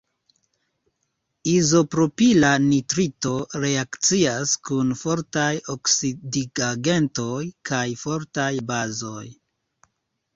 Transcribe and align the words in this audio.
Izopropila 1.55 2.49
nitrito 2.63 3.33
reakcias 3.65 4.53
kun 4.69 4.95
fortaj 5.01 5.51
oksidigagentoj 5.75 7.43
kaj 7.71 7.83
fortaj 8.05 8.49
bazoj. 8.73 9.27